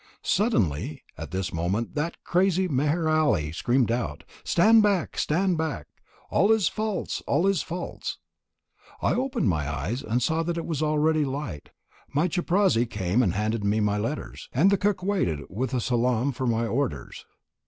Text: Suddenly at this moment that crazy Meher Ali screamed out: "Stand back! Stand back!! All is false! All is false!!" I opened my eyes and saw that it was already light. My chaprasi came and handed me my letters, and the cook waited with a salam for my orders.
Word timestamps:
Suddenly 0.23 1.03
at 1.15 1.29
this 1.29 1.53
moment 1.53 1.93
that 1.93 2.23
crazy 2.23 2.67
Meher 2.67 3.07
Ali 3.07 3.51
screamed 3.51 3.91
out: 3.91 4.23
"Stand 4.43 4.81
back! 4.81 5.15
Stand 5.15 5.59
back!! 5.59 5.89
All 6.31 6.51
is 6.51 6.67
false! 6.67 7.21
All 7.27 7.45
is 7.45 7.61
false!!" 7.61 8.17
I 9.03 9.13
opened 9.13 9.47
my 9.47 9.71
eyes 9.71 10.01
and 10.01 10.19
saw 10.23 10.41
that 10.41 10.57
it 10.57 10.65
was 10.65 10.81
already 10.81 11.23
light. 11.23 11.69
My 12.11 12.27
chaprasi 12.27 12.87
came 12.87 13.21
and 13.21 13.35
handed 13.35 13.63
me 13.63 13.79
my 13.79 13.99
letters, 13.99 14.49
and 14.53 14.71
the 14.71 14.75
cook 14.77 15.03
waited 15.03 15.41
with 15.51 15.71
a 15.71 15.79
salam 15.79 16.31
for 16.31 16.47
my 16.47 16.65
orders. 16.65 17.23